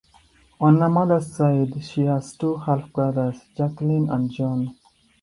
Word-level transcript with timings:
On 0.59 0.79
her 0.81 0.89
mother's 0.89 1.31
side, 1.31 1.75
she 1.83 2.01
has 2.05 2.35
two 2.35 2.57
half 2.57 2.91
brothers: 2.91 3.37
Jacqueline 3.55 4.09
and 4.09 4.31
John. 4.31 4.75